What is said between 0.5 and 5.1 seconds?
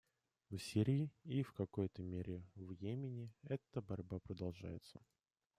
Сирии и, в какой-то мере, в Йемене эта борьба продолжается.